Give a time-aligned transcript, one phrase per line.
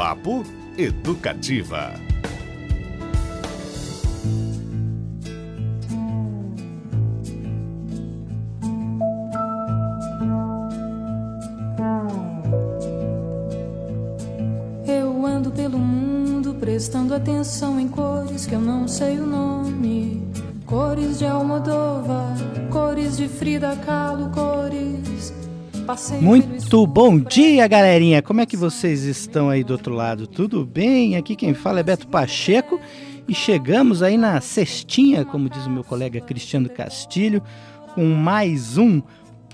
[0.00, 0.42] Papo
[0.78, 1.92] Educativa.
[14.86, 20.26] Eu ando pelo mundo prestando atenção em cores que eu não sei o nome.
[20.64, 22.38] Cores de Almodóvar,
[22.70, 25.30] cores de Frida Kahlo, cores
[26.20, 28.22] muito bom dia, galerinha!
[28.22, 30.26] Como é que vocês estão aí do outro lado?
[30.26, 31.16] Tudo bem?
[31.16, 32.80] Aqui quem fala é Beto Pacheco
[33.26, 37.42] e chegamos aí na cestinha, como diz o meu colega Cristiano Castilho,
[37.94, 39.02] com mais um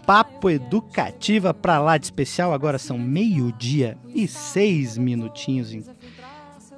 [0.05, 2.53] Papo Educativa para lá de especial.
[2.53, 5.89] Agora são meio-dia e seis minutinhos.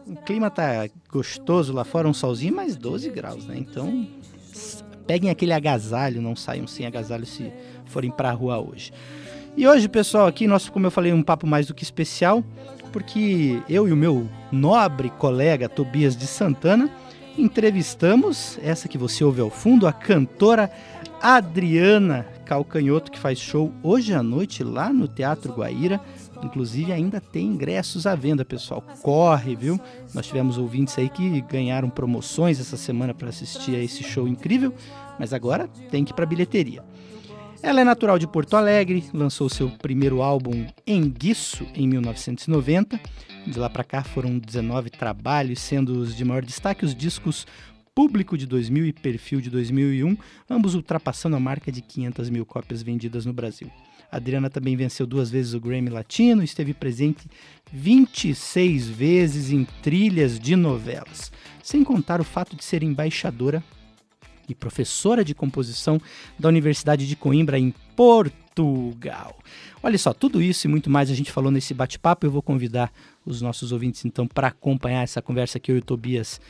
[0.06, 3.56] O clima tá gostoso lá fora, um solzinho, mais 12 graus, né?
[3.58, 4.06] Então
[5.04, 7.50] peguem aquele agasalho, não saiam sem agasalho se
[7.86, 8.92] forem para a rua hoje.
[9.56, 12.44] E hoje, pessoal, aqui nós, como eu falei, um papo mais do que especial,
[12.92, 16.90] porque eu e o meu nobre colega Tobias de Santana
[17.36, 20.70] entrevistamos essa que você ouve ao fundo, a cantora
[21.20, 26.00] Adriana Calcanhoto, que faz show hoje à noite lá no Teatro Guaíra.
[26.42, 28.82] Inclusive ainda tem ingressos à venda, pessoal.
[29.02, 29.80] Corre, viu?
[30.14, 34.72] Nós tivemos ouvintes aí que ganharam promoções essa semana para assistir a esse show incrível,
[35.18, 36.82] mas agora tem que ir para bilheteria.
[37.60, 43.00] Ela é natural de Porto Alegre, lançou seu primeiro álbum Enguiço em 1990.
[43.46, 47.46] De lá para cá foram 19 trabalhos, sendo os de maior destaque os discos
[47.94, 50.16] Público de 2000 e Perfil de 2001,
[50.48, 53.68] ambos ultrapassando a marca de 500 mil cópias vendidas no Brasil.
[54.10, 57.26] Adriana também venceu duas vezes o Grammy Latino e esteve presente
[57.72, 63.64] 26 vezes em trilhas de novelas, sem contar o fato de ser embaixadora
[64.48, 66.00] e professora de composição
[66.38, 69.36] da Universidade de Coimbra, em Portugal.
[69.82, 72.26] Olha só, tudo isso e muito mais a gente falou nesse bate-papo.
[72.26, 72.92] Eu vou convidar
[73.24, 76.40] os nossos ouvintes então para acompanhar essa conversa que eu e o Tobias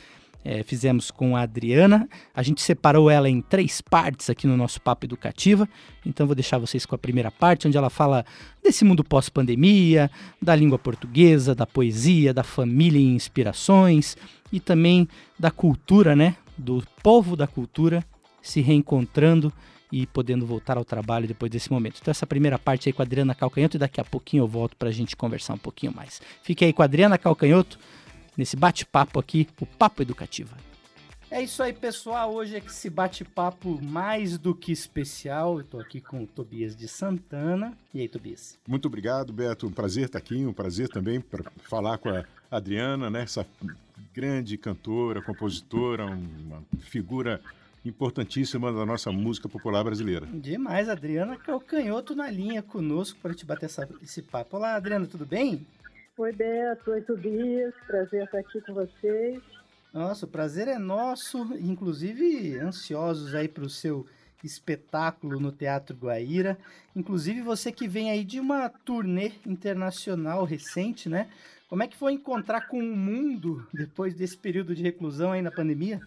[0.43, 2.07] é, fizemos com a Adriana.
[2.33, 5.67] A gente separou ela em três partes aqui no nosso Papo Educativa.
[6.05, 8.25] Então vou deixar vocês com a primeira parte, onde ela fala
[8.63, 10.09] desse mundo pós-pandemia,
[10.41, 14.15] da língua portuguesa, da poesia, da família e inspirações
[14.51, 16.35] e também da cultura, né?
[16.59, 18.05] Do povo da cultura
[18.41, 19.51] se reencontrando
[19.91, 21.99] e podendo voltar ao trabalho depois desse momento.
[22.01, 24.75] Então essa primeira parte aí com a Adriana Calcanhoto e daqui a pouquinho eu volto
[24.75, 26.21] para a gente conversar um pouquinho mais.
[26.43, 27.79] Fique aí com a Adriana Calcanhoto
[28.37, 30.55] nesse bate-papo aqui, o Papo Educativa.
[31.31, 32.33] É isso aí, pessoal.
[32.33, 35.55] Hoje é esse bate-papo mais do que especial.
[35.55, 37.77] Eu estou aqui com o Tobias de Santana.
[37.93, 38.57] E aí, Tobias?
[38.67, 39.67] Muito obrigado, Beto.
[39.67, 40.43] Um prazer estar aqui.
[40.43, 43.21] Um prazer também para falar com a Adriana, né?
[43.21, 43.45] Essa
[44.19, 47.39] grande cantora, compositora, uma figura
[47.85, 50.25] importantíssima da nossa música popular brasileira.
[50.25, 54.57] Demais, Adriana Calcanhoto na linha conosco para te bater essa, esse papo.
[54.57, 55.65] Olá, Adriana, tudo bem?
[56.17, 56.91] Oi, Beto.
[56.91, 57.73] Oi, Tobias.
[57.87, 59.41] Prazer estar aqui com vocês.
[59.93, 64.05] Nossa, o prazer é nosso, inclusive ansiosos aí para o seu
[64.43, 66.57] espetáculo no Teatro Guaíra.
[66.93, 71.29] Inclusive você que vem aí de uma turnê internacional recente, né?
[71.69, 75.51] Como é que foi encontrar com o mundo depois desse período de reclusão aí na
[75.51, 76.01] pandemia?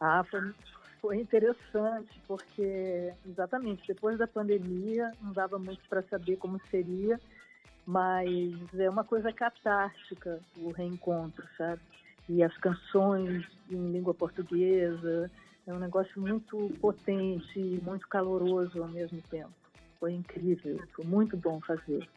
[0.00, 0.54] Ah, foi,
[1.02, 7.20] foi interessante, porque exatamente depois da pandemia não dava muito para saber como seria,
[7.86, 11.82] mas é uma coisa catártica o reencontro, sabe?
[12.26, 15.30] E as canções em língua portuguesa,
[15.66, 19.52] é um negócio muito potente, muito caloroso ao mesmo tempo.
[19.98, 22.08] Foi incrível, foi muito bom fazer.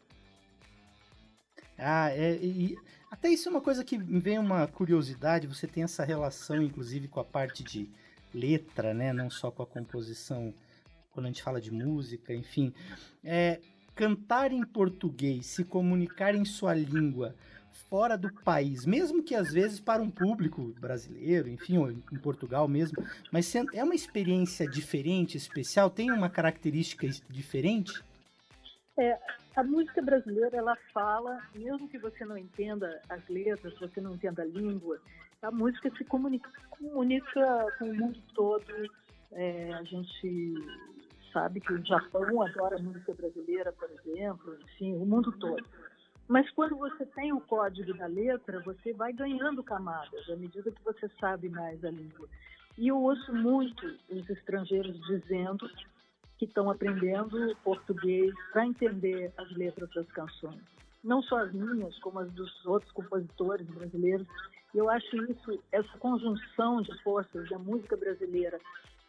[1.78, 2.76] Ah, é, e
[3.10, 5.46] até isso é uma coisa que vem uma curiosidade.
[5.46, 7.88] Você tem essa relação, inclusive, com a parte de
[8.32, 9.12] letra, né?
[9.12, 10.52] Não só com a composição,
[11.12, 12.72] quando a gente fala de música, enfim.
[13.22, 13.60] É,
[13.94, 17.34] cantar em português, se comunicar em sua língua
[17.88, 22.66] fora do país, mesmo que às vezes para um público brasileiro, enfim, ou em Portugal
[22.66, 27.92] mesmo, mas é uma experiência diferente, especial, tem uma característica diferente?
[28.96, 29.18] É,
[29.56, 34.42] a música brasileira, ela fala, mesmo que você não entenda as letras, você não entenda
[34.42, 35.00] a língua,
[35.42, 38.72] a música se comunica, comunica com o mundo todo.
[39.32, 40.54] É, a gente
[41.32, 45.64] sabe que o Japão adora a música brasileira, por exemplo, enfim, o mundo todo.
[46.28, 50.82] Mas quando você tem o código da letra, você vai ganhando camadas à medida que
[50.84, 52.28] você sabe mais a língua.
[52.78, 55.68] E eu ouço muito os estrangeiros dizendo
[56.38, 60.60] que estão aprendendo português para entender as letras das canções.
[61.02, 64.26] Não só as minhas, como as dos outros compositores brasileiros.
[64.74, 68.58] E eu acho isso, essa conjunção de forças da música brasileira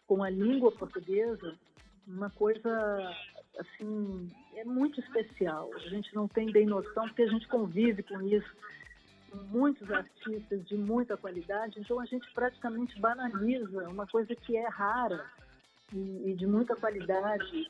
[0.06, 1.56] com a língua portuguesa,
[2.08, 2.70] uma coisa
[3.58, 5.72] assim é muito especial.
[5.74, 8.54] A gente não tem bem noção porque a gente convive com isso
[9.50, 15.26] muitos artistas de muita qualidade, então a gente praticamente banaliza uma coisa que é rara
[15.96, 17.68] e, e de muita qualidade.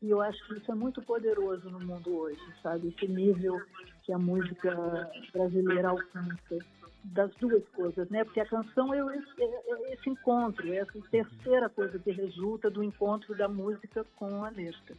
[0.00, 2.88] E eu acho que isso é muito poderoso no mundo hoje, sabe?
[2.88, 3.60] Esse nível
[4.02, 6.58] que a música brasileira alcança
[7.04, 8.24] das duas coisas, né?
[8.24, 12.70] Porque a canção é esse, é, é esse encontro, é essa terceira coisa que resulta
[12.70, 14.94] do encontro da música com a letra.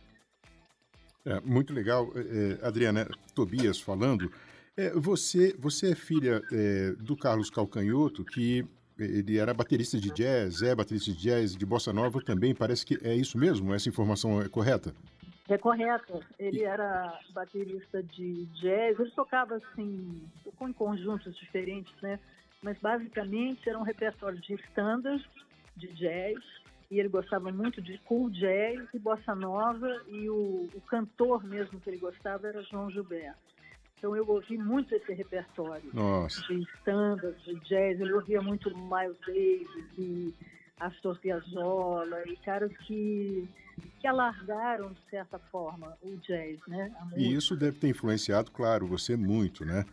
[1.24, 4.32] É, muito legal, é, é Adriana Tobias falando.
[4.78, 8.66] É, você, você é filha é, do Carlos Calcanhoto, que
[8.97, 12.56] ele era baterista de jazz, é baterista de jazz, de bossa nova também.
[12.56, 13.74] Parece que é isso mesmo?
[13.74, 14.94] Essa informação é correta?
[15.47, 16.19] É correta.
[16.39, 19.00] Ele era baterista de jazz.
[19.00, 20.24] Ele tocava assim,
[20.57, 22.19] com conjuntos diferentes, né?
[22.62, 25.27] Mas basicamente era um repertório de standards
[25.75, 26.39] de jazz
[26.89, 31.80] e ele gostava muito de cool jazz e bossa nova e o, o cantor mesmo
[31.80, 33.55] que ele gostava era João Gilberto.
[33.97, 36.42] Então eu ouvi muito esse repertório Nossa.
[36.47, 38.00] de standards, de jazz.
[38.00, 40.33] Ele ouvia muito Miles Davis e
[40.80, 43.47] Astor Piazzolla e caras que,
[44.00, 46.92] que alargaram, de certa forma, o jazz, né?
[47.15, 49.86] E isso deve ter influenciado, claro, você muito, né?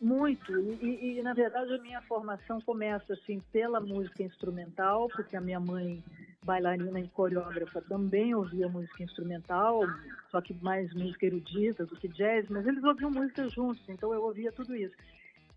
[0.00, 5.40] Muito, e, e, na verdade a minha formação começa assim pela música instrumental, porque a
[5.40, 6.04] minha mãe,
[6.48, 9.82] bailarina e coreógrafa, também ouvia música instrumental,
[10.30, 14.22] só que mais música erudita do que jazz, mas eles ouviam música juntos, então eu
[14.22, 14.96] ouvia tudo isso.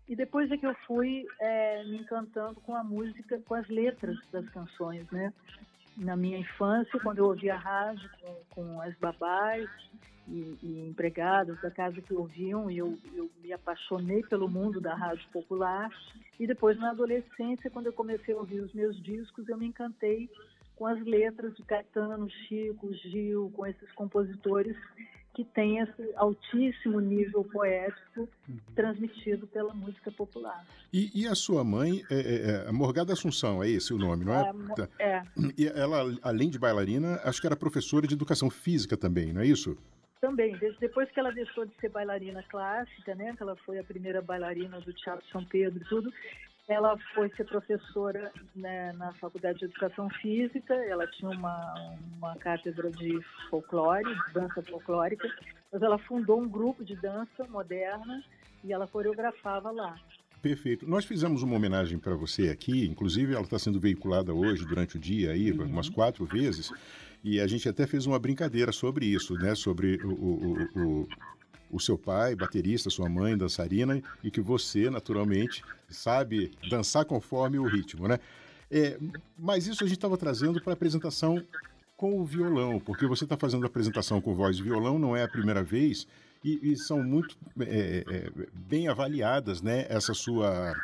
[0.06, 4.18] E depois é que eu fui é, me encantando com a música, com as letras
[4.30, 5.32] das canções, né?
[5.96, 9.70] Na minha infância, quando eu ouvia rádio com, com as babás,
[10.28, 15.28] e, e empregados da casa que ouviam eu, eu me apaixonei pelo mundo da rádio
[15.32, 15.90] popular.
[16.38, 20.30] E depois, na adolescência, quando eu comecei a ouvir os meus discos, eu me encantei
[20.82, 24.76] com as letras de Caetano, Chico, Gil, com esses compositores
[25.32, 28.58] que têm esse altíssimo nível poético uhum.
[28.74, 30.66] transmitido pela música popular.
[30.92, 34.34] E, e a sua mãe, é, é, é, Morgada Assunção, é esse o nome, não
[34.34, 34.52] é?
[34.98, 35.04] É.
[35.04, 35.22] é.
[35.56, 39.46] E ela, além de bailarina, acho que era professora de educação física também, não é
[39.46, 39.78] isso?
[40.20, 44.20] Também, depois que ela deixou de ser bailarina clássica, né, que ela foi a primeira
[44.20, 46.12] bailarina do Teatro São Pedro e tudo,
[46.72, 52.90] ela foi ser professora né, na Faculdade de Educação Física, ela tinha uma, uma cátedra
[52.90, 53.20] de
[53.50, 55.28] folclore, dança folclórica,
[55.72, 58.22] mas ela fundou um grupo de dança moderna
[58.64, 59.96] e ela coreografava lá.
[60.40, 60.88] Perfeito.
[60.88, 65.00] Nós fizemos uma homenagem para você aqui, inclusive ela está sendo veiculada hoje durante o
[65.00, 65.66] dia aí, uhum.
[65.66, 66.72] umas quatro vezes.
[67.22, 69.54] E a gente até fez uma brincadeira sobre isso, né?
[69.54, 71.08] Sobre o, o, o,
[71.72, 77.66] o seu pai, baterista, sua mãe, dançarina, e que você, naturalmente, sabe dançar conforme o
[77.66, 78.18] ritmo, né?
[78.70, 78.98] É,
[79.38, 81.42] mas isso a gente estava trazendo para a apresentação
[81.96, 85.22] com o violão, porque você está fazendo a apresentação com voz e violão, não é
[85.22, 86.06] a primeira vez,
[86.44, 89.86] e, e são muito é, é, bem avaliadas, né?
[89.88, 90.74] Essa sua,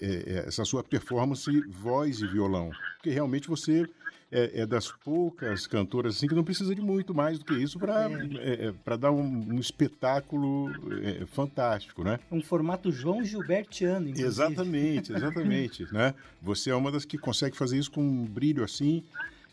[0.00, 3.88] é, é, essa sua performance voz e violão, porque realmente você
[4.32, 7.78] é, é, das poucas cantoras assim que não precisa de muito mais do que isso
[7.78, 8.68] para é.
[8.68, 10.70] é, é dar um, um espetáculo
[11.02, 12.20] é, fantástico, né?
[12.30, 14.28] Um formato João Gilbertiano, inclusive.
[14.28, 16.14] Exatamente, exatamente, né?
[16.40, 19.02] Você é uma das que consegue fazer isso com um brilho assim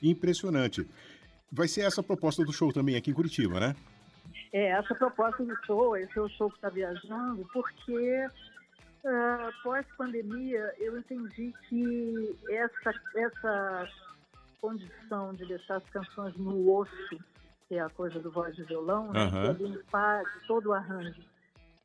[0.02, 0.88] impressionante.
[1.52, 3.76] Vai ser essa a proposta do show também aqui em Curitiba, né?
[4.54, 8.28] É, essa proposta do show, esse é o show que está viajando, porque
[9.08, 13.90] uh, pós-pandemia eu entendi que essa, essa
[14.62, 17.18] condição de deixar as canções no osso,
[17.68, 19.26] que é a coisa do voz de violão, né?
[19.26, 19.54] Uhum.
[19.54, 21.24] de limpar todo o arranjo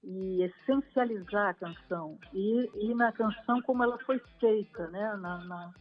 [0.02, 5.16] e essencializar a canção e, e na canção como ela foi feita, né?
[5.20, 5.72] na, na,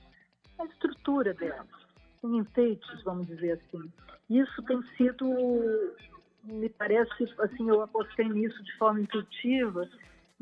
[0.58, 1.66] na estrutura dela,
[2.24, 3.92] em enfeites, vamos dizer assim.
[4.30, 5.26] Isso tem sido,
[6.44, 9.90] me parece, assim, eu apostei nisso de forma intuitiva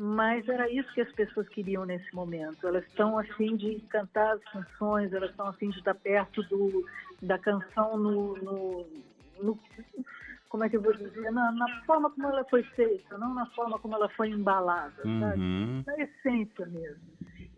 [0.02, 2.66] mas era isso que as pessoas queriam nesse momento.
[2.66, 6.86] Elas estão afim de cantar as canções, elas estão afim de estar perto do,
[7.20, 8.86] da canção no, no,
[9.42, 9.58] no
[10.48, 13.44] como é que eu vou dizer, na, na, forma como ela foi feita, não na
[13.50, 15.20] forma como ela foi embalada, uhum.
[15.20, 15.84] sabe?
[15.86, 17.04] Na essência mesmo.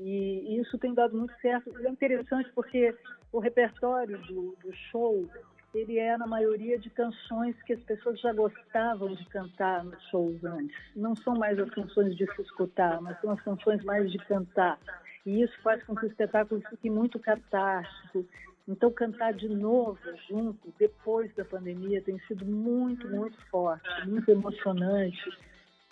[0.00, 1.70] E, e, isso tem dado muito certo.
[1.78, 2.92] É interessante porque
[3.30, 5.30] o repertório do, do show
[5.74, 10.44] ele é na maioria de canções que as pessoas já gostavam de cantar nos shows
[10.44, 10.76] antes.
[10.94, 14.78] Não são mais as canções de se escutar, mas são as canções mais de cantar.
[15.24, 18.26] E isso faz com que o espetáculo fique muito catártico.
[18.68, 19.98] Então, cantar de novo
[20.28, 25.30] junto, depois da pandemia, tem sido muito, muito forte, muito emocionante.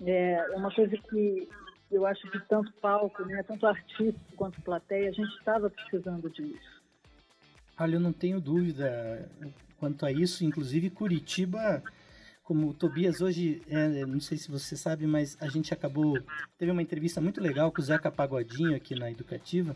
[0.07, 1.49] É uma coisa que
[1.91, 6.81] eu acho que tanto palco, né, tanto artista quanto plateia, a gente estava precisando disso.
[7.79, 9.29] Olha, eu não tenho dúvida
[9.81, 10.45] quanto a isso.
[10.45, 11.83] Inclusive, Curitiba,
[12.45, 16.19] como o Tobias hoje, é, não sei se você sabe, mas a gente acabou.
[16.59, 19.75] Teve uma entrevista muito legal com o Zeca Pagodinho aqui na Educativa,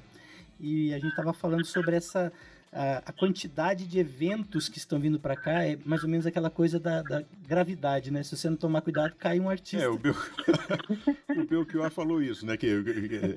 [0.60, 2.30] e a gente estava falando sobre essa
[2.74, 6.80] a, quantidade de eventos que estão vindo para cá é mais ou menos aquela coisa
[6.80, 8.22] da, da, gravidade, né?
[8.22, 9.84] Se você não tomar cuidado, cai um artista.
[9.84, 10.14] É, o, Bel...
[11.38, 12.56] o Belchior falou isso, né?
[12.56, 12.66] Que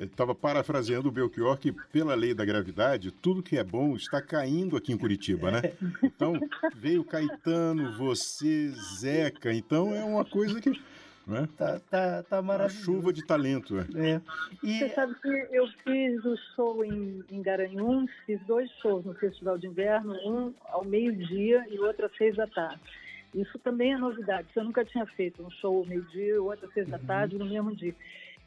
[0.01, 4.75] estava parafraseando o Belchior que, pela lei da gravidade, tudo que é bom está caindo
[4.75, 5.61] aqui em Curitiba, né?
[6.01, 6.39] Então,
[6.75, 10.71] veio Caetano, você, Zeca, então é uma coisa que
[11.27, 11.47] né?
[11.57, 12.85] Tá, tá, tá maravilhoso.
[12.85, 13.77] chuva de talento.
[13.77, 14.11] É.
[14.11, 14.21] é.
[14.63, 14.79] E...
[14.79, 19.57] Você sabe que eu fiz o show em, em Garanhuns, fiz dois shows no Festival
[19.57, 22.79] de Inverno, um ao meio-dia e outro às seis da tarde.
[23.35, 24.47] Isso também é novidade.
[24.55, 27.05] Eu nunca tinha feito um show ao meio-dia e outro às seis da uhum.
[27.05, 27.93] tarde no mesmo dia.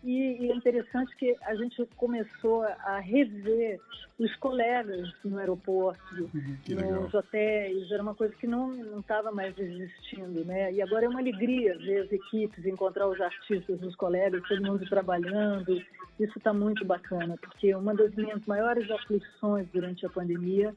[0.02, 3.78] E, e, é interessante que a gente começou a rever
[4.18, 10.44] os colegas no aeroporto, uhum, nos hotéis, era uma coisa que não estava mais existindo,
[10.44, 10.72] né?
[10.72, 14.88] E agora é uma alegria ver as equipes, encontrar os artistas, os colegas, todo mundo
[14.88, 15.82] trabalhando.
[16.18, 20.74] Isso está muito bacana, porque uma das minhas maiores aflições durante a pandemia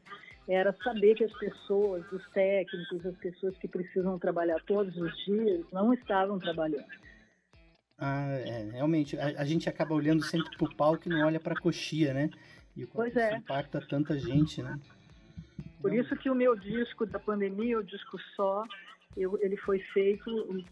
[0.47, 5.65] era saber que as pessoas, os técnicos, as pessoas que precisam trabalhar todos os dias,
[5.71, 7.02] não estavam trabalhando.
[7.97, 11.55] Ah, é, realmente, a, a, gente acaba olhando sempre pro palco e não olha pra
[11.55, 12.29] coxia, né?
[12.75, 13.35] E pois é.
[13.35, 14.79] impacta tanta gente, né?
[15.81, 18.63] Por isso que o meu disco da pandemia, o disco só,
[19.15, 20.29] eu, ele foi feito.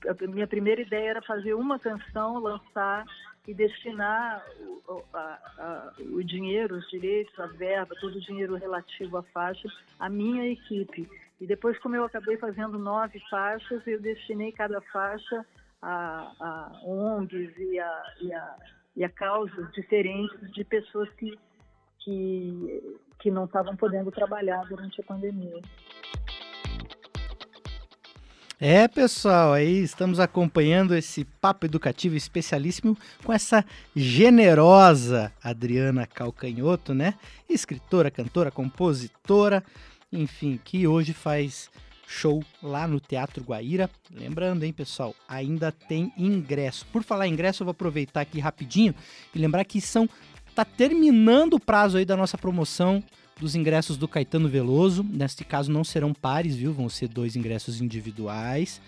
[0.08, 3.06] A minha primeira ideia era fazer uma canção, lançar
[3.48, 4.44] e destinar
[4.88, 9.68] o, a, a, o dinheiro, os direitos, a verba, todo o dinheiro relativo à faixa,
[10.00, 11.10] à minha equipe.
[11.40, 15.46] E depois, como eu acabei fazendo nove faixas, eu destinei cada faixa
[15.82, 18.56] a, a ONGs e a, e, a,
[18.98, 21.38] e a causas diferentes de pessoas que,
[22.00, 25.62] que, que não estavam podendo trabalhar durante a pandemia.
[28.64, 37.16] É, pessoal, aí estamos acompanhando esse papo educativo especialíssimo com essa generosa Adriana Calcanhoto, né?
[37.50, 39.64] Escritora, cantora, compositora,
[40.14, 41.72] enfim, que hoje faz
[42.12, 43.90] show lá no Teatro Guaíra.
[44.14, 46.86] Lembrando, hein, pessoal, ainda tem ingresso.
[46.92, 48.94] Por falar em ingresso, eu vou aproveitar aqui rapidinho
[49.34, 50.08] e lembrar que são
[50.54, 53.02] tá terminando o prazo aí da nossa promoção
[53.40, 55.04] dos ingressos do Caetano Veloso.
[55.04, 56.74] Neste caso não serão pares, viu?
[56.74, 58.82] Vão ser dois ingressos individuais.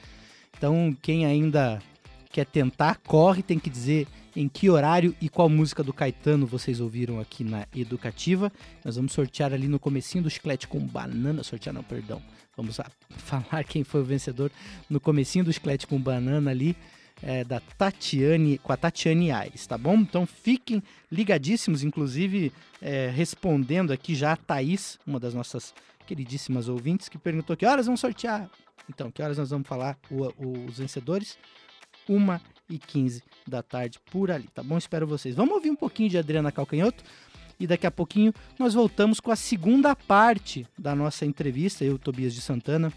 [0.55, 1.81] Então, quem ainda
[2.29, 6.79] quer tentar, corre, tem que dizer em que horário e qual música do Caetano vocês
[6.79, 8.51] ouviram aqui na Educativa.
[8.83, 12.21] Nós vamos sortear ali no comecinho do chiclete com banana, sortear não, perdão.
[12.55, 12.79] Vamos
[13.17, 14.51] falar quem foi o vencedor
[14.89, 16.75] no comecinho do chiclete com banana ali.
[17.21, 19.95] É, da Tatiane, com a Tatiane Aires, tá bom?
[19.95, 25.73] Então fiquem ligadíssimos, inclusive é, respondendo aqui já a Thaís, uma das nossas
[26.05, 28.49] queridíssimas ouvintes, que perguntou que horas vamos sortear.
[28.89, 31.37] Então, que horas nós vamos falar o, o, os vencedores?
[32.09, 34.77] Uma e 15 da tarde por ali, tá bom?
[34.77, 35.35] Espero vocês.
[35.35, 37.03] Vamos ouvir um pouquinho de Adriana Calcanhoto
[37.63, 41.85] e daqui a pouquinho nós voltamos com a segunda parte da nossa entrevista.
[41.85, 42.91] Eu, Tobias de Santana,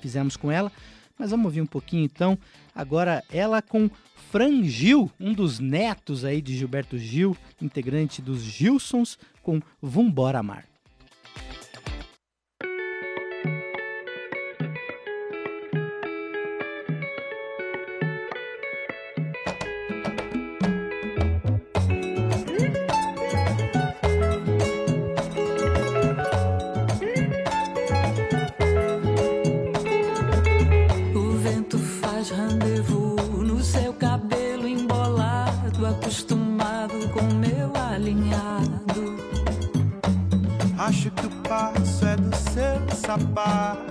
[0.00, 0.72] fizemos com ela.
[1.18, 2.38] Mas vamos ouvir um pouquinho então.
[2.74, 3.90] Agora ela com
[4.30, 10.69] Fran Gil, um dos netos aí de Gilberto Gil, integrante dos Gilsons, com Vambora Mar.
[43.24, 43.89] Bye.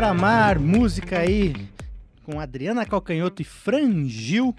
[0.00, 1.52] Vambora Mar, música aí
[2.24, 4.56] com Adriana Calcanhoto e Fran Gil,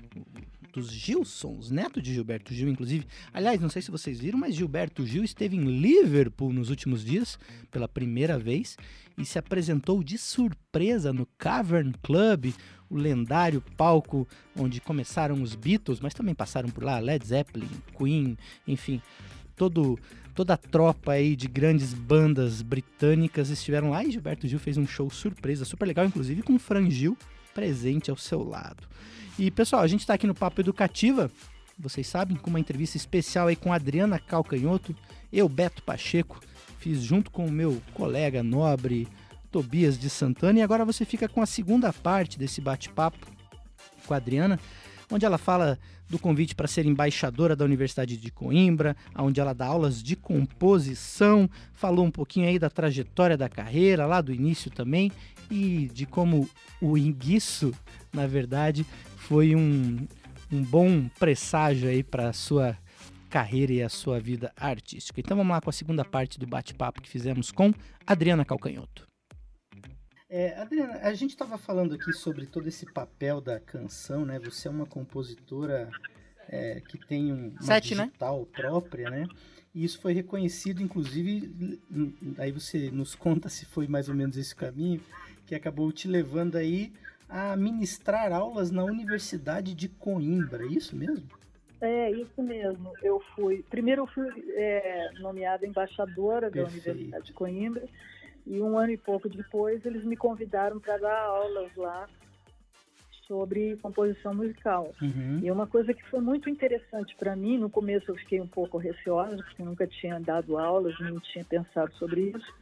[0.72, 3.08] dos Gilsons, neto de Gilberto Gil, inclusive.
[3.34, 7.40] Aliás, não sei se vocês viram, mas Gilberto Gil esteve em Liverpool nos últimos dias,
[7.72, 8.78] pela primeira vez,
[9.18, 12.54] e se apresentou de surpresa no Cavern Club,
[12.88, 17.68] o lendário palco onde começaram os Beatles, mas também passaram por lá Led Zeppelin,
[17.98, 19.02] Queen, enfim,
[19.56, 19.98] todo
[20.42, 24.88] toda a tropa aí de grandes bandas britânicas estiveram lá e Gilberto Gil fez um
[24.88, 27.16] show surpresa, super legal, inclusive com o Fran Gil
[27.54, 28.82] presente ao seu lado.
[29.38, 31.30] E pessoal, a gente está aqui no Papo Educativa,
[31.78, 34.96] vocês sabem, com uma entrevista especial aí com Adriana Calcanhoto,
[35.32, 36.40] eu, Beto Pacheco,
[36.80, 39.08] fiz junto com o meu colega nobre
[39.52, 43.28] Tobias de Santana, e agora você fica com a segunda parte desse bate-papo
[44.08, 44.60] com a Adriana,
[45.12, 45.78] onde ela fala
[46.10, 51.50] do convite para ser embaixadora da Universidade de Coimbra, onde ela dá aulas de composição,
[51.74, 55.12] falou um pouquinho aí da trajetória da carreira, lá do início também,
[55.50, 56.50] e de como
[56.82, 57.74] o enguiço,
[58.14, 58.86] na verdade,
[59.18, 60.08] foi um,
[60.52, 62.78] um bom presságio aí para a sua
[63.30, 65.20] carreira e a sua vida artística.
[65.20, 67.74] Então vamos lá com a segunda parte do bate-papo que fizemos com
[68.06, 69.11] Adriana Calcanhoto.
[70.34, 74.40] É, Adriana, a gente estava falando aqui sobre todo esse papel da canção, né?
[74.40, 75.92] Você é uma compositora
[76.48, 78.06] é, que tem um, uma Sete, né?
[78.06, 79.28] digital própria, né?
[79.76, 81.82] E isso foi reconhecido, inclusive,
[82.38, 85.02] aí você nos conta se foi mais ou menos esse caminho,
[85.46, 86.94] que acabou te levando aí
[87.28, 91.28] a ministrar aulas na Universidade de Coimbra, é isso mesmo?
[91.82, 92.94] É, isso mesmo.
[93.04, 93.66] Eu fui.
[93.70, 96.90] Primeiro eu fui é, nomeada embaixadora da Perfeito.
[96.90, 97.84] Universidade de Coimbra.
[98.46, 102.08] E um ano e pouco depois eles me convidaram para dar aulas lá
[103.28, 104.94] sobre composição musical.
[105.02, 105.40] Uhum.
[105.42, 108.78] E uma coisa que foi muito interessante para mim, no começo eu fiquei um pouco
[108.78, 112.54] receosa, porque nunca tinha dado aulas, nem tinha pensado sobre isso,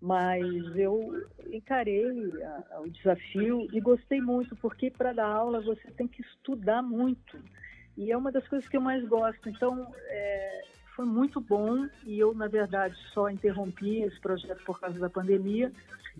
[0.00, 0.44] mas
[0.76, 6.08] eu encarei a- a- o desafio e gostei muito, porque para dar aula você tem
[6.08, 7.38] que estudar muito.
[7.96, 9.50] E é uma das coisas que eu mais gosto.
[9.50, 10.64] Então, é,
[11.00, 15.72] foi muito bom e eu, na verdade, só interrompi esse projeto por causa da pandemia,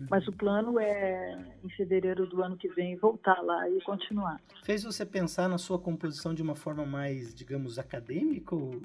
[0.09, 4.41] mas o plano é, em fevereiro do ano que vem, voltar lá e continuar.
[4.65, 8.55] Fez você pensar na sua composição de uma forma mais, digamos, acadêmica?
[8.55, 8.81] Ou,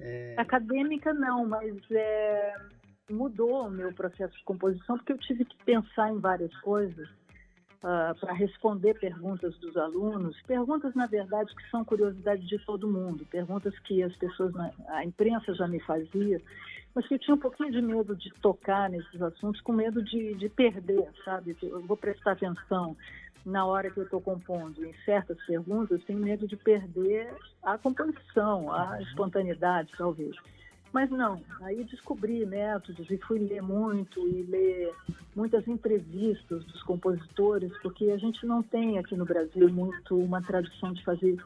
[0.00, 2.54] é, Acadêmica não, mas é,
[3.10, 7.06] mudou o meu processo de composição porque eu tive que pensar em várias coisas
[8.18, 13.78] para responder perguntas dos alunos, perguntas na verdade que são curiosidade de todo mundo, perguntas
[13.80, 16.42] que as pessoas, na, a imprensa já me fazia,
[16.92, 20.34] mas que eu tinha um pouquinho de medo de tocar nesses assuntos, com medo de,
[20.34, 21.56] de perder, sabe?
[21.62, 22.96] Eu vou prestar atenção
[23.44, 28.72] na hora que eu estou compondo em certas perguntas, tenho medo de perder a composição,
[28.72, 30.34] a espontaneidade, talvez.
[30.96, 34.94] Mas não, aí descobri métodos e fui ler muito e ler
[35.34, 40.94] muitas entrevistas dos compositores, porque a gente não tem aqui no Brasil muito uma tradição
[40.94, 41.36] de fazer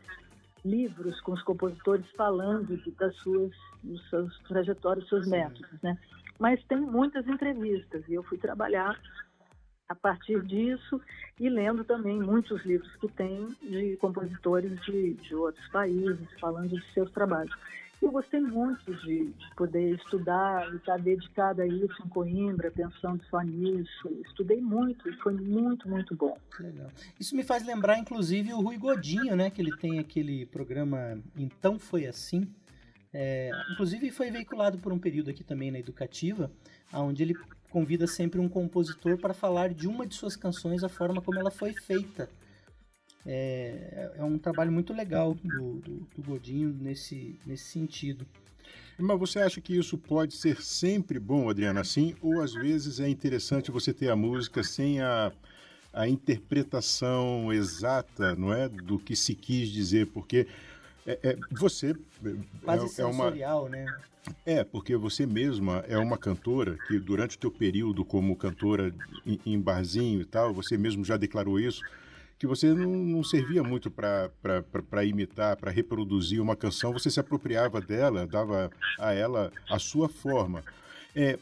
[0.64, 3.50] livros com os compositores falando de- das suas,
[3.82, 5.98] dos seus trajetórias, dos seus métodos, né?
[6.38, 8.96] Mas tem muitas entrevistas e eu fui trabalhar
[9.88, 11.00] a partir disso
[11.40, 16.92] e lendo também muitos livros que tem de compositores de, de outros países falando de
[16.92, 17.52] seus trabalhos.
[18.02, 23.22] Eu gostei muito de, de poder estudar e estar dedicada a isso em Coimbra, pensando
[23.28, 24.08] só nisso.
[24.24, 26.36] Estudei muito e foi muito, muito bom.
[26.58, 26.90] Legal.
[27.18, 29.50] Isso me faz lembrar, inclusive, o Rui Godinho, né?
[29.50, 32.48] Que ele tem aquele programa Então Foi Assim.
[33.12, 36.50] É, inclusive foi veiculado por um período aqui também na Educativa,
[36.92, 37.34] onde ele
[37.68, 41.50] convida sempre um compositor para falar de uma de suas canções, a forma como ela
[41.50, 42.28] foi feita.
[43.26, 48.26] É, é um trabalho muito legal do, do, do Godinho nesse, nesse sentido.
[48.98, 52.14] Mas você acha que isso pode ser sempre bom, Adriana, assim?
[52.20, 55.32] Ou às vezes é interessante você ter a música sem a,
[55.92, 58.68] a interpretação exata, não é?
[58.68, 60.46] Do que se quis dizer, porque
[61.06, 61.94] é, é, você
[62.62, 63.86] Quase é, é uma sensorial, né?
[64.44, 68.94] é, porque você mesma é uma cantora que durante o teu período como cantora
[69.26, 71.82] em, em barzinho e tal, você mesmo já declarou isso,
[72.40, 77.82] que você não, não servia muito para imitar, para reproduzir uma canção, você se apropriava
[77.82, 80.64] dela, dava a ela a sua forma.
[81.14, 81.38] É,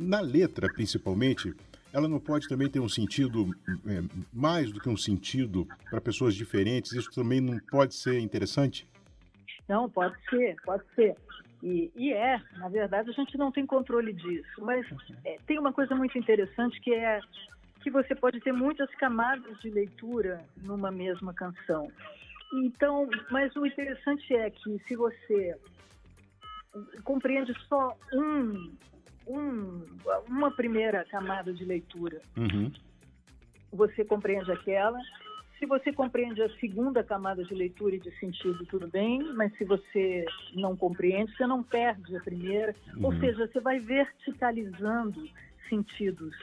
[0.00, 1.54] na letra, principalmente,
[1.92, 3.54] ela não pode também ter um sentido
[3.86, 6.90] é, mais do que um sentido para pessoas diferentes?
[6.90, 8.84] Isso também não pode ser interessante?
[9.68, 11.14] Não, pode ser, pode ser.
[11.62, 14.60] E, e é, na verdade, a gente não tem controle disso.
[14.60, 14.84] Mas
[15.24, 17.20] é, tem uma coisa muito interessante que é
[17.86, 21.88] que você pode ter muitas camadas de leitura numa mesma canção.
[22.52, 25.56] Então, mas o interessante é que se você
[27.04, 28.72] compreende só um,
[29.28, 29.86] um,
[30.26, 32.72] uma primeira camada de leitura Uhum.
[33.72, 34.98] você compreende aquela.
[35.60, 39.64] Se você compreende a segunda camada de leitura e de sentido, tudo bem, mas se
[39.64, 42.74] você não compreende, você não perde a primeira.
[43.00, 43.20] Ou Uhum.
[43.20, 45.22] seja, você vai verticalizando
[45.68, 46.34] sentidos.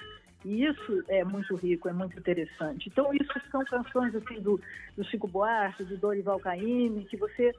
[0.45, 2.89] E isso é muito rico, é muito interessante.
[2.89, 4.59] Então, isso são canções assim do,
[4.97, 7.53] do Chico Buarque, do Dorival Caymmi, que você,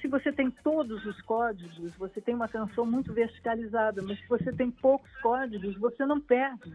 [0.00, 4.50] se você tem todos os códigos, você tem uma canção muito verticalizada, mas se você
[4.52, 6.72] tem poucos códigos, você não perde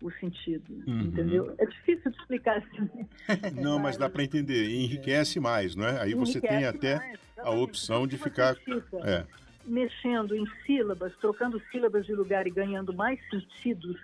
[0.00, 1.00] o sentido, Uhum.
[1.02, 1.54] entendeu?
[1.58, 2.90] É difícil de explicar assim.
[3.62, 4.68] Não, mas dá para entender.
[4.74, 6.00] Enriquece mais, não é?
[6.02, 8.56] Aí você tem Enriquece até mais, a opção de ficar.
[8.56, 9.24] fica É.
[9.64, 13.96] mexendo em sílabas, trocando sílabas de lugar e ganhando mais sentidos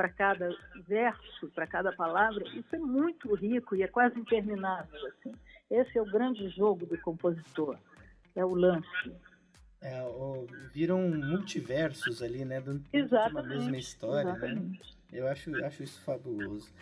[0.00, 0.56] para cada
[0.88, 4.98] verso, para cada palavra, isso é muito rico e é quase interminável.
[5.08, 5.30] Assim.
[5.70, 7.76] Esse é o grande jogo do compositor,
[8.34, 9.12] é o lance.
[9.82, 12.62] É, o- viram multiversos ali, né?
[12.62, 13.48] De uma Exatamente.
[13.48, 14.38] mesma história, né?
[14.38, 14.96] exatamente.
[15.12, 16.72] Eu acho, acho isso fabuloso.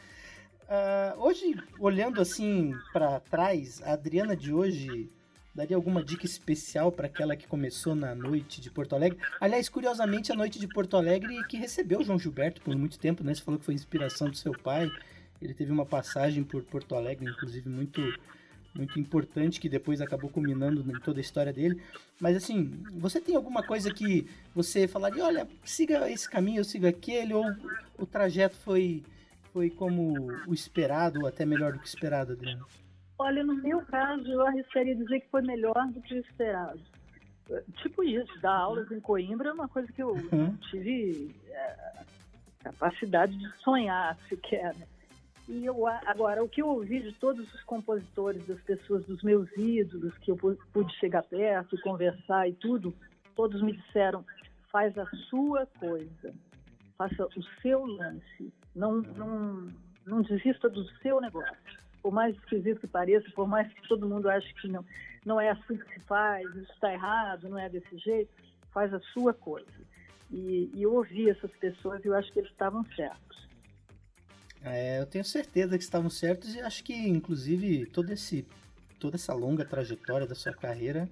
[0.68, 5.11] Ah, hoje, olhando assim para trás, a Adriana de hoje
[5.54, 9.18] daria alguma dica especial para aquela que começou na noite de Porto Alegre?
[9.40, 13.34] Aliás, curiosamente, a noite de Porto Alegre que recebeu João Gilberto por muito tempo, né?
[13.34, 14.90] Você falou que foi inspiração do seu pai.
[15.40, 18.00] Ele teve uma passagem por Porto Alegre, inclusive muito
[18.74, 21.82] muito importante que depois acabou culminando em toda a história dele.
[22.20, 26.87] Mas assim, você tem alguma coisa que você falaria, olha, siga esse caminho, eu sigo
[26.87, 27.44] aquele, ou
[27.98, 29.02] o trajeto foi,
[29.52, 32.66] foi como o esperado, ou até melhor do que esperado, Adriano?
[33.18, 36.81] Olha, no meu caso, eu arriscaria dizer que foi melhor do que o esperado.
[37.76, 40.54] Tipo isso, dar aulas em Coimbra é uma coisa que eu Uhum.
[40.70, 41.76] tive é,
[42.62, 44.74] capacidade de sonhar sequer.
[44.76, 44.87] né?
[45.48, 49.50] E eu, agora, o que eu ouvi de todos os compositores, das pessoas, dos meus
[49.57, 52.94] ídolos, que eu pu- pude chegar perto e conversar e tudo,
[53.35, 54.22] todos me disseram:
[54.70, 56.35] faz a sua coisa,
[56.98, 59.68] faça o seu lance, não, não,
[60.07, 61.57] não desista do seu negócio.
[62.09, 64.83] Por mais esquisito que pareça, por mais que todo mundo ache que não,
[65.27, 68.33] não é assim que se faz, isso está errado, não é desse jeito,
[68.73, 69.68] faz a sua coisa.
[70.31, 73.47] E, e eu ouvi essas pessoas e eu acho que eles estavam certos.
[74.64, 78.49] É, eu tenho certeza que estavam certos e acho que, inclusive, todo esse,
[78.99, 81.11] toda essa longa trajetória da sua carreira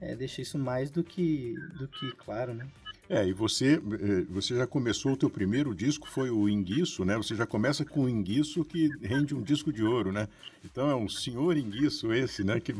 [0.00, 2.66] é, deixa isso mais do que, do que claro, né?
[3.08, 7.16] É, e você, eh, você já começou o teu primeiro disco, foi o Inguiço, né?
[7.16, 10.28] Você já começa com o Inguiço que rende um disco de ouro, né?
[10.64, 12.60] Então é um senhor Inguiço esse, né?
[12.60, 12.72] Que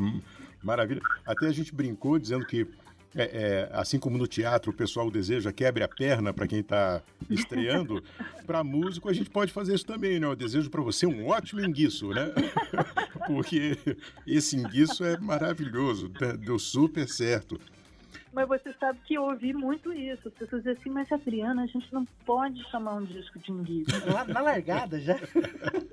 [0.63, 1.03] maravilha.
[1.27, 2.67] Até a gente brincou dizendo que,
[3.15, 7.03] é, é, assim como no teatro o pessoal deseja quebre a perna para quem está
[7.29, 8.03] estreando,
[8.47, 10.27] para músico a gente pode fazer isso também, né?
[10.27, 12.33] Eu desejo para você um ótimo Inguiço, né?
[13.27, 13.77] Porque
[14.27, 16.35] esse Inguiço é maravilhoso, né?
[16.39, 17.61] deu super certo.
[18.33, 20.29] Mas você sabe que eu ouvi muito isso.
[20.29, 23.91] As pessoas dizem assim, mas Adriana, a gente não pode chamar um disco de Inguiço.
[24.11, 25.17] Na, na largada já.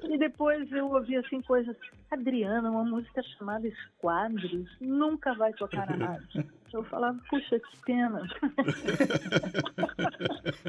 [0.04, 1.76] E depois eu ouvi assim coisas,
[2.10, 6.46] Adriana, uma música chamada Esquadros, nunca vai tocar na rádio.
[6.72, 8.22] Eu falava, puxa, que pena.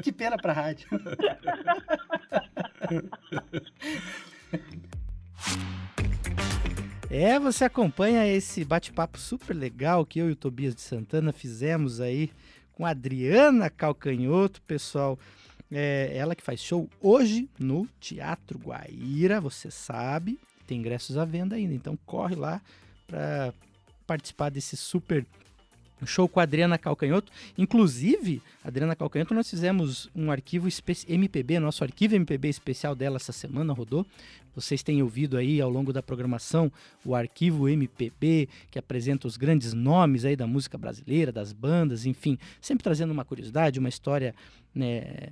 [0.01, 0.87] Que pena pra rádio.
[7.13, 11.99] É, você acompanha esse bate-papo super legal que eu e o Tobias de Santana fizemos
[11.99, 12.31] aí
[12.71, 15.19] com a Adriana Calcanhoto, pessoal.
[15.69, 21.57] É, ela que faz show hoje no Teatro Guaíra, você sabe, tem ingressos à venda
[21.57, 22.61] ainda, então corre lá
[23.05, 23.53] para
[24.07, 25.25] participar desse super
[26.01, 27.31] um show com a Adriana Calcanhoto.
[27.57, 30.67] Inclusive, Adriana Calcanhoto, nós fizemos um arquivo
[31.07, 34.05] MPB, nosso arquivo MPB especial dela essa semana rodou.
[34.53, 36.71] Vocês têm ouvido aí ao longo da programação
[37.05, 42.37] o arquivo MPB, que apresenta os grandes nomes aí da música brasileira, das bandas, enfim,
[42.59, 44.35] sempre trazendo uma curiosidade, uma história,
[44.75, 45.29] né,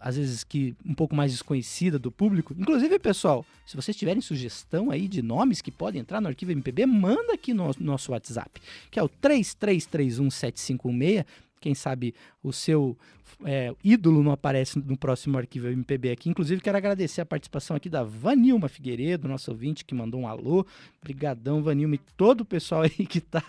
[0.00, 2.54] às vezes que um pouco mais desconhecida do público.
[2.58, 6.86] Inclusive, pessoal, se vocês tiverem sugestão aí de nomes que podem entrar no arquivo MPB,
[6.86, 11.24] manda aqui no nosso WhatsApp, que é o 33317516.
[11.60, 12.96] Quem sabe o seu
[13.44, 16.30] é, ídolo não aparece no próximo arquivo MPB aqui.
[16.30, 20.66] Inclusive, quero agradecer a participação aqui da Vanilma Figueiredo, nosso ouvinte, que mandou um alô.
[21.00, 23.42] Obrigadão, Vanilma, e todo o pessoal aí que está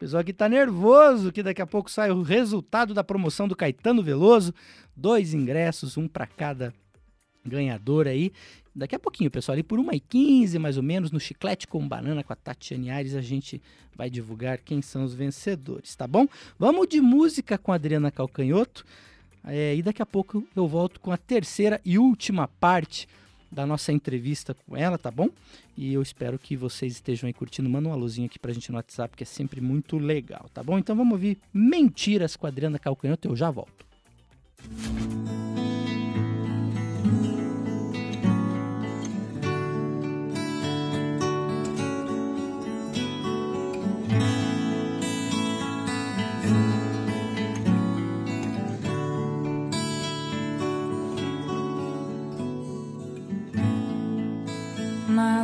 [0.00, 4.02] pessoal aqui tá nervoso que daqui a pouco sai o resultado da promoção do Caetano
[4.02, 4.54] Veloso.
[4.96, 6.72] Dois ingressos, um para cada
[7.44, 8.32] ganhador aí.
[8.74, 12.32] Daqui a pouquinho, pessoal, ali por 1h15 mais ou menos, no Chiclete com Banana com
[12.32, 13.60] a Tatiane Aires, a gente
[13.94, 16.26] vai divulgar quem são os vencedores, tá bom?
[16.58, 18.86] Vamos de música com a Adriana Calcanhoto.
[19.44, 23.06] É, e daqui a pouco eu volto com a terceira e última parte
[23.50, 25.28] da nossa entrevista com ela, tá bom?
[25.76, 27.68] E eu espero que vocês estejam aí curtindo.
[27.68, 30.78] Manda um alôzinho aqui pra gente no WhatsApp, que é sempre muito legal, tá bom?
[30.78, 33.86] Então vamos ouvir Mentiras com a Adriana Calcanhoto, eu já volto.
[34.68, 35.49] Música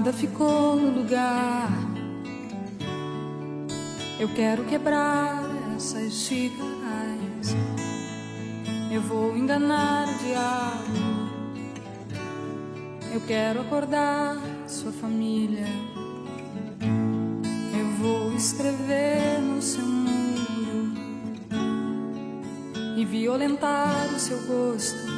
[0.07, 1.69] nada ficou no lugar.
[4.21, 5.43] Eu quero quebrar
[5.77, 7.57] essas xícaras.
[8.93, 11.17] Eu vou enganar o diabo.
[13.13, 14.37] Eu quero acordar
[14.69, 15.67] sua família.
[17.77, 20.95] Eu vou escrever no seu muro
[22.97, 25.17] e violentar o seu gosto.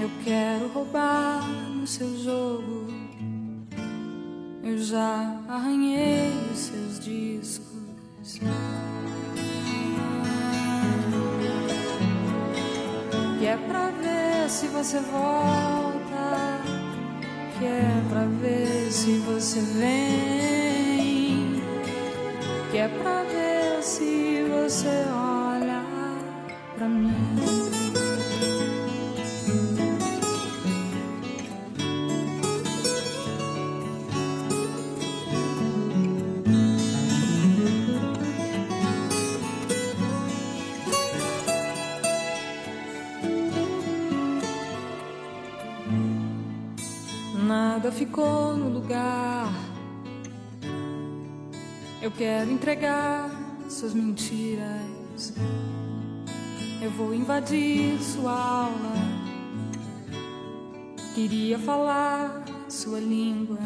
[0.00, 1.46] Eu quero roubar
[1.80, 2.79] no seu jogo.
[4.70, 8.38] Eu já arranhei os seus discos.
[13.40, 16.60] Que é pra ver se você volta.
[17.58, 21.60] Que é pra ver se você vem.
[22.70, 25.82] Que é pra ver se você olha
[26.78, 27.09] pra mim.
[52.02, 53.28] Eu quero entregar
[53.68, 55.34] suas mentiras.
[56.80, 58.94] Eu vou invadir sua aula.
[61.14, 63.58] Queria falar sua língua.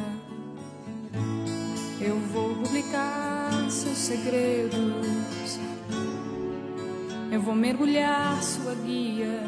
[2.01, 5.61] Eu vou publicar seus segredos.
[7.31, 9.45] Eu vou mergulhar sua guia.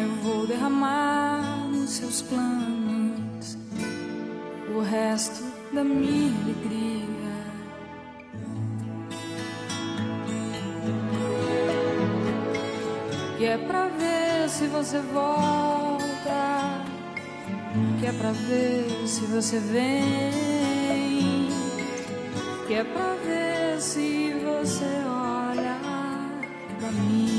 [0.00, 1.42] Eu vou derramar
[1.88, 3.58] seus planos,
[4.76, 7.08] o resto da minha alegria.
[13.36, 16.84] Que é pra ver se você volta,
[18.00, 21.48] que é pra ver se você vem,
[22.66, 25.78] que é pra ver se você olha
[26.80, 27.38] pra mim.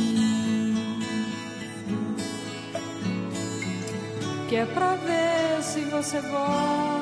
[4.50, 6.99] que é pra ver se você volta,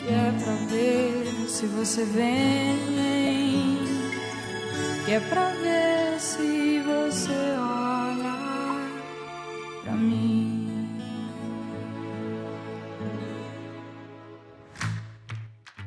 [0.00, 3.76] que é pra ver se você vem,
[5.04, 8.36] que é pra ver se você olha
[9.82, 10.70] pra mim.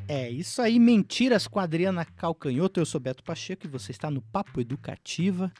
[0.08, 2.80] É isso aí, mentiras com a Adriana Calcanhoto.
[2.80, 5.52] Eu sou Beto Pacheco e você está no Papo Educativa.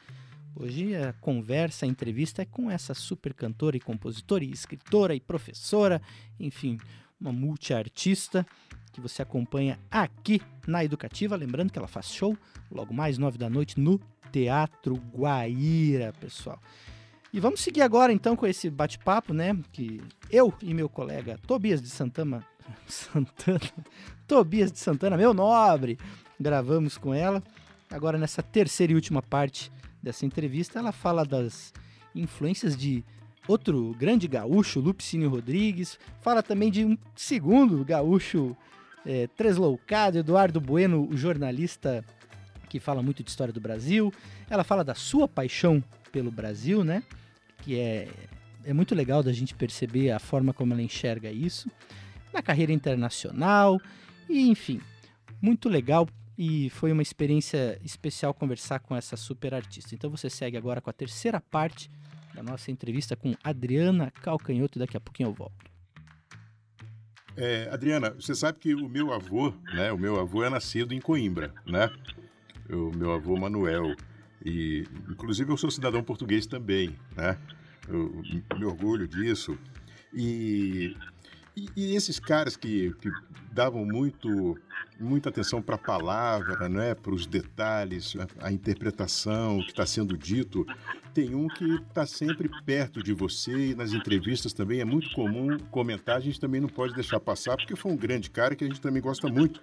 [0.54, 5.18] Hoje a conversa, a entrevista é com essa super cantora e compositora e escritora e
[5.18, 6.00] professora,
[6.38, 6.78] enfim,
[7.20, 8.46] uma multiartista
[8.92, 11.36] que você acompanha aqui na Educativa.
[11.36, 12.36] Lembrando que ela faz show
[12.70, 14.00] logo mais nove da noite no
[14.30, 16.60] Teatro Guaíra, pessoal.
[17.32, 19.58] E vamos seguir agora então com esse bate-papo, né?
[19.72, 20.00] Que
[20.30, 22.46] eu e meu colega Tobias de Santana,
[22.86, 23.60] Santana,
[24.26, 25.98] Tobias de Santana, meu nobre,
[26.38, 27.42] gravamos com ela.
[27.90, 29.72] Agora nessa terceira e última parte
[30.02, 31.72] dessa entrevista, ela fala das
[32.14, 33.04] influências de
[33.46, 38.56] outro grande gaúcho, Lupicínio Rodrigues, fala também de um segundo gaúcho
[39.04, 42.04] é, Tresloucado, Eduardo Bueno, o jornalista
[42.68, 44.12] que fala muito de história do Brasil.
[44.50, 47.02] Ela fala da sua paixão pelo Brasil, né?
[47.62, 48.08] Que é,
[48.64, 51.70] é muito legal da gente perceber a forma como ela enxerga isso.
[52.32, 53.80] Na carreira internacional,
[54.28, 54.80] e enfim,
[55.40, 59.94] muito legal e foi uma experiência especial conversar com essa super artista.
[59.94, 61.88] Então você segue agora com a terceira parte
[62.34, 64.78] da nossa entrevista com Adriana Calcanhoto.
[64.78, 65.64] Daqui a pouquinho eu volto.
[67.36, 69.90] É, Adriana, você sabe que o meu avô, né?
[69.92, 71.90] O meu avô é nascido em Coimbra, né?
[72.70, 73.94] O meu avô Manuel.
[74.44, 77.38] E, inclusive, eu sou cidadão português também, né?
[77.88, 78.22] Eu,
[78.56, 79.58] me orgulho disso.
[80.12, 80.96] E,
[81.56, 83.10] e, e esses caras que, que
[83.52, 84.56] davam muito
[84.98, 90.16] muita atenção para a palavra, né, para os detalhes, a, a interpretação que está sendo
[90.16, 90.66] dito.
[91.12, 95.58] Tem um que está sempre perto de você e nas entrevistas também é muito comum
[95.70, 96.16] comentar.
[96.16, 98.80] A gente também não pode deixar passar porque foi um grande cara que a gente
[98.80, 99.60] também gosta muito,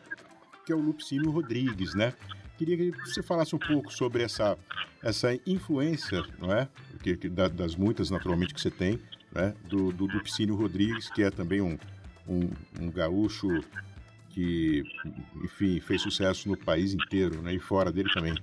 [0.65, 2.13] que é o Lupicínio Rodrigues, né?
[2.58, 4.58] Queria que você falasse um pouco sobre essa,
[5.01, 6.69] essa influência, não é?
[7.01, 8.99] Que, que das muitas, naturalmente, que você tem,
[9.32, 9.54] né?
[9.65, 11.78] Do, do Lupicínio Rodrigues, que é também um,
[12.28, 13.48] um, um gaúcho
[14.30, 14.84] que,
[15.44, 17.54] enfim, fez sucesso no país inteiro, né?
[17.54, 18.36] E fora dele também.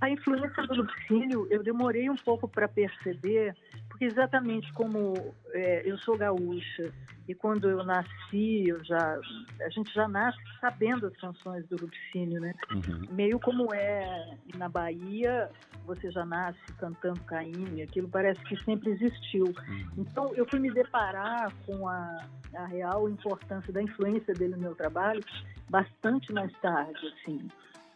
[0.00, 3.56] A influência do Lupicínio, eu demorei um pouco para perceber,
[3.88, 6.92] porque exatamente como é, eu sou gaúcha
[7.28, 9.18] e quando eu nasci, eu já,
[9.60, 12.54] a gente já nasce sabendo as canções do Lupicínio, né?
[12.70, 13.02] Uhum.
[13.10, 15.50] Meio como é na Bahia,
[15.84, 19.46] você já nasce cantando Caíme, aquilo parece que sempre existiu.
[19.46, 19.88] Uhum.
[19.98, 24.74] Então eu fui me deparar com a, a real importância da influência dele no meu
[24.74, 25.22] trabalho
[25.68, 27.48] bastante mais tarde, assim.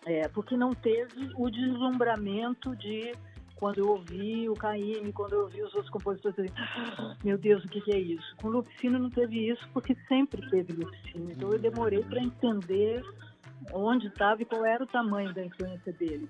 [0.06, 3.12] É, porque não teve o deslumbramento de
[3.60, 7.62] quando eu ouvi o Caíme, quando eu ouvi os outros compositores, eu disse, meu Deus,
[7.62, 8.34] o que, é isso?
[8.36, 11.30] Com Lupicino não teve isso, porque sempre teve Lupicino.
[11.30, 13.04] Então eu demorei para entender
[13.70, 16.26] onde estava e qual era o tamanho da influência dele.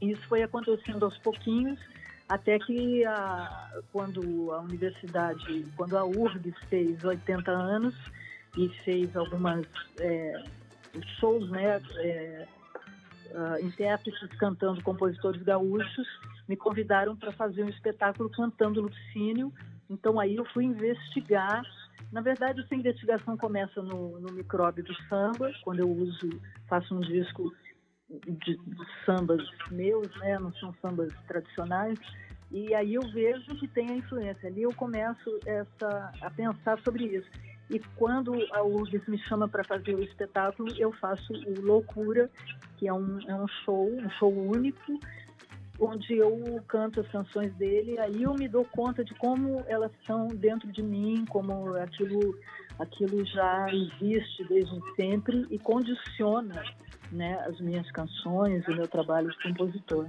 [0.00, 1.80] Isso foi acontecendo aos pouquinhos,
[2.28, 7.94] até que a, quando a universidade, quando a URGS fez 80 anos
[8.56, 9.66] e fez algumas
[9.98, 10.44] é,
[11.18, 12.46] shows, né, é,
[13.32, 16.06] uh, intérpretes cantando compositores gaúchos,
[16.48, 19.52] me convidaram para fazer um espetáculo cantando Lucínio.
[19.88, 21.62] Então aí eu fui investigar.
[22.12, 26.28] Na verdade, essa investigação começa no, no micróbio do samba, quando eu uso,
[26.68, 27.52] faço um disco
[28.08, 30.38] de, de sambas meus, né?
[30.38, 31.98] Não são sambas tradicionais.
[32.50, 34.48] E aí eu vejo que tem a influência.
[34.48, 37.28] Ali eu começo essa, a pensar sobre isso.
[37.68, 42.30] E quando a URGS me chama para fazer o espetáculo, eu faço o Loucura,
[42.76, 45.00] que é um, é um show, um show único,
[45.78, 50.28] onde eu canto as canções dele, aí eu me dou conta de como elas são
[50.28, 52.38] dentro de mim, como aquilo,
[52.78, 56.62] aquilo já existe desde sempre e condiciona
[57.12, 60.08] né, as minhas canções, o meu trabalho de compositor.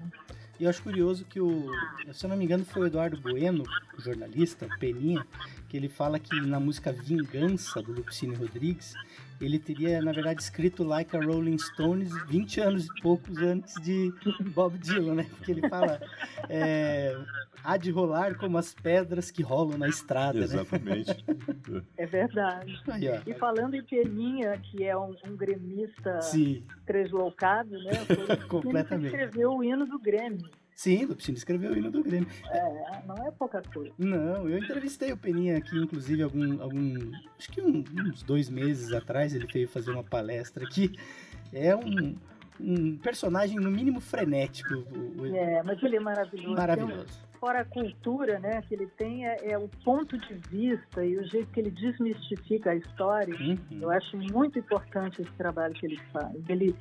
[0.60, 1.70] E eu acho curioso que o,
[2.12, 3.64] se eu não me engano, foi o Eduardo Bueno,
[4.00, 5.26] jornalista, Peninha,
[5.70, 8.96] que ele fala que na música Vingança, do Lupicínio Rodrigues,
[9.40, 14.12] ele teria, na verdade, escrito Like a Rolling Stones 20 anos e poucos antes de
[14.54, 15.28] Bob Dylan, né?
[15.30, 16.00] Porque ele fala
[16.50, 17.16] é,
[17.64, 21.24] há de rolar como as pedras que rolam na estrada, Exatamente.
[21.68, 21.84] Né?
[21.98, 22.82] É verdade.
[22.88, 26.64] Aí, e falando em Peninha, que é um, um gremista Sim.
[26.86, 27.92] tresloucado, né?
[28.48, 29.14] Completamente.
[29.14, 30.50] Ele escreveu o hino do Grêmio.
[30.78, 32.30] Sim, o Lupicínio escreveu o hino do Grêmio.
[32.52, 33.92] É, não é pouca coisa.
[33.98, 38.94] Não, eu entrevistei o Peninha aqui, inclusive, algum, algum acho que um, uns dois meses
[38.94, 40.96] atrás, ele veio fazer uma palestra aqui.
[41.52, 42.16] É um,
[42.60, 44.76] um personagem, no mínimo, frenético.
[45.34, 46.56] É, mas ele é maravilhoso.
[46.56, 47.22] Maravilhoso.
[47.40, 51.26] fora a cultura né, que ele tem, é, é, o ponto de vista e o
[51.26, 53.36] jeito que ele desmistifica a história.
[53.36, 53.58] Uhum.
[53.82, 56.36] Eu acho muito importante esse trabalho que ele faz.
[56.48, 56.72] Ele,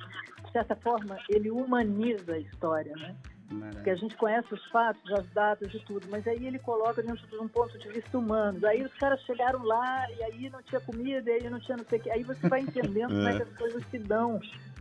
[0.45, 3.15] de certa forma, ele humaniza a história, né?
[3.47, 7.25] Porque a gente conhece os fatos, as datas e tudo, mas aí ele coloca dentro
[7.27, 8.65] de um ponto de vista humano.
[8.67, 11.85] Aí os caras chegaram lá e aí não tinha comida, e aí não tinha não
[11.85, 12.09] sei o que.
[12.09, 14.39] Aí você vai entendendo como é que as coisas se dão,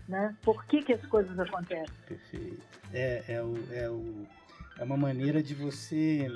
[0.09, 0.35] né?
[0.43, 1.95] Por que, que as coisas acontecem.
[2.09, 2.63] Perfeito.
[2.93, 4.27] É, é, o, é, o,
[4.79, 6.29] é uma maneira de você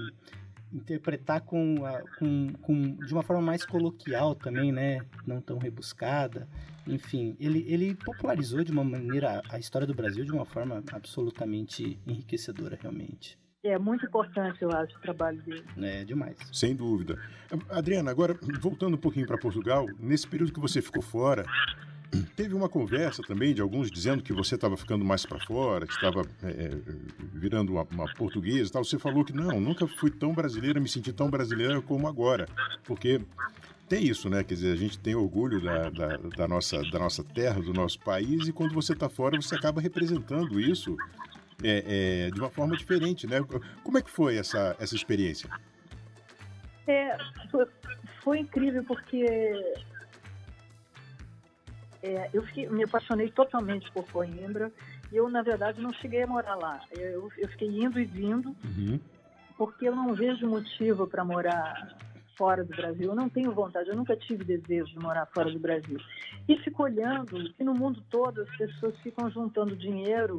[0.72, 5.00] interpretar com, a, com, com, de uma forma mais coloquial também, né?
[5.26, 6.46] Não tão rebuscada.
[6.92, 11.98] Enfim, ele, ele popularizou de uma maneira a história do Brasil de uma forma absolutamente
[12.06, 13.38] enriquecedora, realmente.
[13.62, 15.64] É muito importante, eu acho, o trabalho dele.
[15.82, 16.36] É demais.
[16.50, 17.18] Sem dúvida.
[17.68, 21.44] Adriana, agora voltando um pouquinho para Portugal, nesse período que você ficou fora,
[22.34, 25.92] Teve uma conversa também de alguns dizendo que você estava ficando mais para fora, que
[25.92, 26.70] estava é,
[27.32, 28.84] virando uma, uma, portuguesa e tal.
[28.84, 32.48] Você falou que não, nunca fui tão brasileira, me senti tão brasileira como agora.
[32.82, 33.20] Porque
[33.90, 34.44] tem isso, né?
[34.44, 37.98] Quer dizer, a gente tem orgulho da, da, da nossa, da nossa terra, do nosso
[37.98, 40.96] país, e quando você está fora, você acaba representando isso
[41.62, 43.38] é, é, de uma forma diferente, né?
[43.82, 45.50] Como é que foi essa, essa experiência?
[46.86, 47.18] É,
[47.50, 47.66] foi,
[48.22, 49.26] foi incrível porque
[52.00, 54.70] é, eu fiquei, me apaixonei totalmente por Coimbra
[55.12, 56.80] e eu, na verdade, não cheguei a morar lá.
[56.96, 59.00] Eu, eu fiquei indo e vindo Uhum.
[59.58, 61.98] porque eu não vejo motivo para morar
[62.40, 63.10] fora do Brasil.
[63.10, 65.98] Eu não tenho vontade, eu nunca tive desejo de morar fora do Brasil.
[66.48, 70.38] E fico olhando que no mundo todo as pessoas ficam juntando dinheiro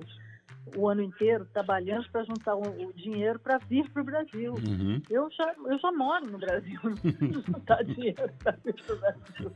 [0.76, 4.54] o ano inteiro, trabalhando para juntar o, dinheiro para vir para o Brasil.
[4.54, 5.02] Uhum.
[5.10, 9.00] Eu já, eu já moro no Brasil, não preciso juntar dinheiro para vir para o
[9.00, 9.52] Brasil.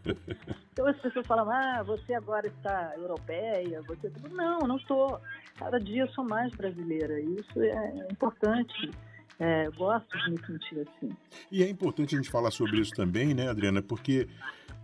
[0.72, 4.12] Então as pessoas falam, ah, você agora está europeia, você.
[4.32, 5.20] Não, não estou.
[5.58, 7.20] Cada dia eu sou mais brasileira.
[7.20, 8.92] e Isso é importante.
[9.40, 11.12] É, gosto de me sentir assim.
[11.52, 13.82] E é importante a gente falar sobre isso também, né, Adriana?
[13.82, 14.28] Porque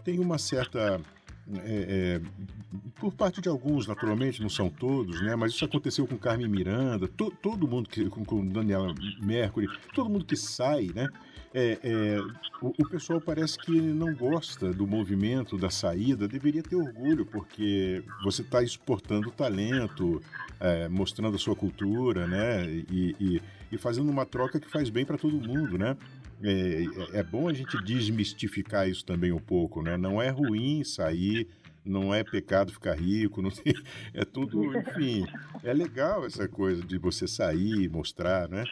[0.04, 1.00] tem uma certa.
[1.64, 2.22] é, é,
[3.00, 5.36] por parte de alguns, naturalmente, não são todos, né?
[5.36, 8.10] Mas isso aconteceu com Carmen Miranda, to- todo mundo que.
[8.10, 11.08] com, com Daniela Mercury, todo mundo que sai, né?
[11.54, 12.20] É, é,
[12.62, 18.04] o, o pessoal parece que não gosta do movimento, da saída, deveria ter orgulho, porque
[18.24, 20.22] você está exportando talento,
[20.60, 22.70] é, mostrando a sua cultura, né?
[22.72, 23.42] E, e-
[23.72, 25.96] e fazendo uma troca que faz bem para todo mundo, né?
[26.44, 29.96] É, é bom a gente desmistificar isso também um pouco, né?
[29.98, 31.48] Não é ruim sair,
[31.86, 33.74] não é pecado ficar rico, não tem,
[34.14, 35.26] é tudo, enfim,
[35.64, 38.64] é legal essa coisa de você sair, mostrar, né?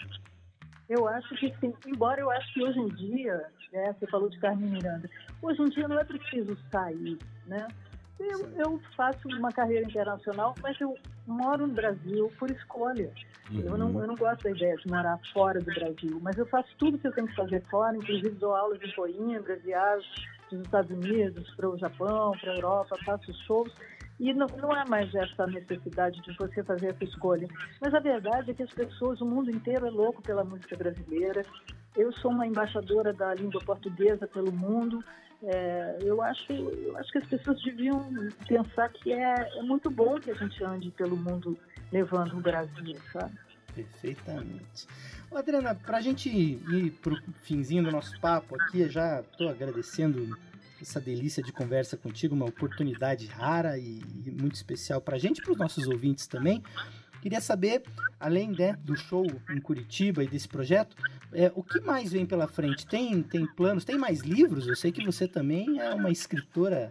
[0.89, 4.39] Eu acho que sim, embora eu acho que hoje em dia, né, você falou de
[4.39, 5.07] Carmen Miranda,
[5.39, 7.67] hoje em dia não é preciso sair, né?
[8.19, 13.13] Eu, eu faço uma carreira internacional, mas eu moro no Brasil por escolha.
[13.51, 16.69] Eu, não, eu não gosto da ideia de morar fora do Brasil, mas eu faço
[16.77, 20.05] tudo que eu tenho que fazer fora, inclusive dou aulas em Coimbra, viajo
[20.51, 23.71] dos Estados Unidos para o Japão, para a Europa, faço shows.
[24.19, 27.47] E não, não há mais essa necessidade de você fazer essa escolha.
[27.81, 31.45] Mas a verdade é que as pessoas, o mundo inteiro é louco pela música brasileira.
[31.95, 35.03] Eu sou uma embaixadora da língua portuguesa pelo mundo.
[35.41, 38.13] É, eu, acho, eu acho que as pessoas deviam
[38.45, 41.57] pensar que é, é muito bom que a gente ande pelo mundo
[41.91, 43.33] levando o Brasil, sabe?
[43.73, 44.85] Perfeitamente.
[45.31, 50.37] Ô, Adriana, pra gente ir pro finzinho do nosso papo aqui, eu já tô agradecendo
[50.81, 54.01] essa delícia de conversa contigo, uma oportunidade rara e,
[54.39, 56.63] muito especial pra gente e pros nossos ouvintes também.
[57.21, 57.83] Queria saber,
[58.19, 60.95] além né, do show em Curitiba e desse projeto,
[61.33, 62.87] é, o que mais vem pela frente?
[62.87, 63.83] Tem, tem planos?
[63.83, 64.67] Tem mais livros?
[64.67, 66.89] Eu sei que você também é uma escritora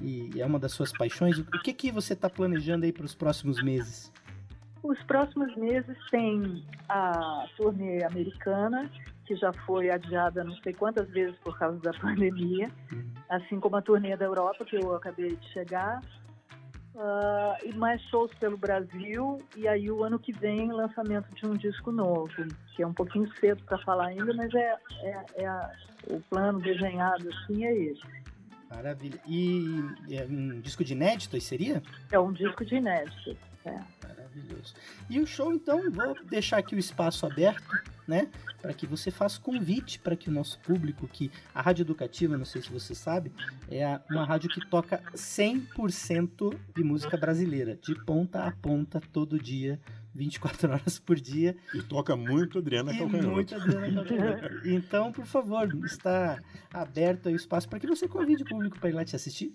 [0.00, 1.38] e é uma das suas paixões.
[1.38, 4.10] O que, que você está planejando aí para os próximos meses?
[4.82, 8.90] Os próximos meses tem a turnê americana,
[9.28, 12.70] que já foi adiada não sei quantas vezes por causa da pandemia,
[13.28, 16.00] assim como a turnê da Europa, que eu acabei de chegar,
[16.96, 21.54] ah, e mais shows pelo Brasil, e aí o ano que vem lançamento de um
[21.54, 22.28] disco novo,
[22.74, 25.72] que é um pouquinho cedo para falar ainda, mas é, é, é a-
[26.10, 28.00] o plano desenhado assim é esse.
[28.70, 29.18] Maravilha.
[29.26, 31.82] E é um disco de inéditos seria?
[32.10, 33.36] É um disco de inédito.
[33.68, 34.06] É.
[34.08, 34.74] Maravilhoso.
[35.10, 37.64] E o show, então, vou deixar aqui o espaço aberto,
[38.06, 38.28] né?
[38.60, 42.44] Para que você faça convite para que o nosso público, que a Rádio Educativa, não
[42.44, 43.32] sei se você sabe,
[43.70, 49.38] é a- uma rádio que toca 100% de música brasileira, de ponta a ponta, todo
[49.38, 49.80] dia,
[50.14, 51.56] 24 horas por dia.
[51.74, 53.30] E toca muito Adriana E Calcanhoto.
[53.30, 54.60] muito Adriana Calcanhoto.
[54.68, 56.38] Então, por favor, está
[56.72, 59.54] aberto aí o espaço para que você convide o público para ir lá te assistir.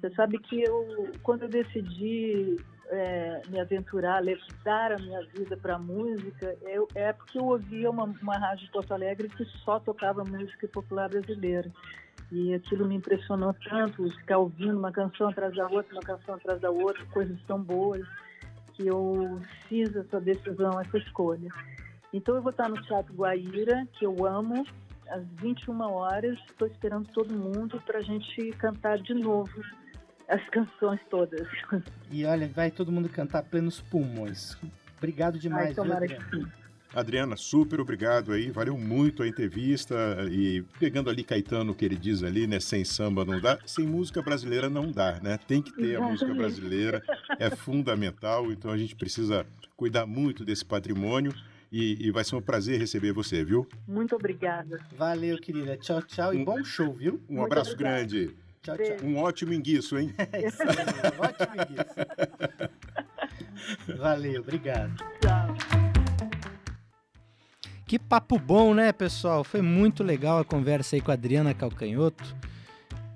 [0.00, 2.56] Você sabe que eu, quando eu decidi
[2.90, 7.90] é, me aventurar, levar a minha vida para a música, eu, é porque eu ouvia
[7.90, 11.70] uma, uma rádio de Porto Alegre que só tocava música popular brasileira.
[12.32, 16.60] E aquilo me impressionou tanto, ficar ouvindo uma canção atrás da outra, uma canção atrás
[16.60, 18.06] da outra, coisas tão boas,
[18.72, 21.48] que eu fiz essa decisão, essa escolha.
[22.12, 24.66] Então eu vou estar no Teatro Guaíra, que eu amo,
[25.08, 26.38] às 21 horas.
[26.48, 29.62] Estou esperando todo mundo para a gente cantar de novo
[30.28, 31.46] as canções todas.
[32.10, 34.56] E olha, vai todo mundo cantar plenos pulmões.
[34.98, 36.52] Obrigado demais, Ai, Adriana?
[36.94, 39.94] Adriana, super obrigado aí, valeu muito a entrevista
[40.30, 44.22] e pegando ali Caetano que ele diz ali, né, sem samba não dá, sem música
[44.22, 45.36] brasileira não dá, né?
[45.48, 46.38] Tem que ter a música Exatamente.
[46.38, 47.02] brasileira,
[47.36, 49.44] é fundamental, então a gente precisa
[49.76, 51.34] cuidar muito desse patrimônio
[51.72, 53.66] e, e vai ser um prazer receber você, viu?
[53.88, 54.78] Muito obrigada.
[54.96, 55.76] Valeu, querida.
[55.76, 57.20] Tchau, tchau e Um- bom show, viu?
[57.28, 57.96] Um Muito abraço obrigada.
[57.98, 58.96] grande, Tchau, tchau.
[59.02, 60.14] Um ótimo enguiço, hein?
[60.32, 60.68] É isso aí.
[61.18, 61.52] Ótimo
[63.86, 63.98] isso.
[63.98, 64.96] Valeu, obrigado.
[65.20, 65.54] Tchau.
[67.86, 69.44] Que papo bom, né, pessoal?
[69.44, 72.34] Foi muito legal a conversa aí com a Adriana Calcanhoto.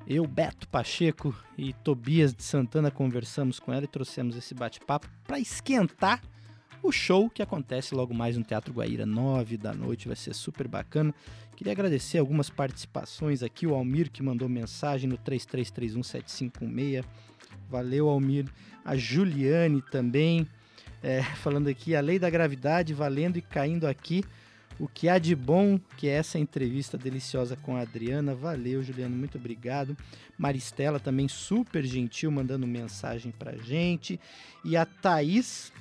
[0.07, 5.41] Eu, Beto Pacheco e Tobias de Santana conversamos com ela e trouxemos esse bate-papo para
[5.41, 6.21] esquentar
[6.83, 10.69] o show que acontece logo mais no Teatro Guaíra, 9 da noite, vai ser super
[10.69, 11.15] bacana.
[11.57, 17.05] Queria agradecer algumas participações aqui, o Almir que mandou mensagem no 33317516.
[17.69, 18.47] Valeu, Almir.
[18.85, 20.47] A Juliane também,
[21.03, 24.25] é, falando aqui, a lei da gravidade valendo e caindo aqui
[24.79, 28.35] o que há de bom que é essa entrevista deliciosa com a Adriana.
[28.35, 29.97] Valeu, Juliano, muito obrigado.
[30.39, 34.21] Maristela também super gentil, mandando mensagem pra gente.
[34.65, 35.73] E a Thaís,